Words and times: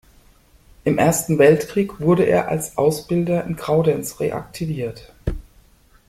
Im 0.83 0.97
Ersten 0.97 1.37
Weltkrieg 1.37 1.99
wurde 1.99 2.23
er 2.23 2.47
als 2.47 2.75
Ausbilder 2.75 3.43
in 3.45 3.55
Graudenz 3.55 4.19
reaktiviert. 4.19 5.13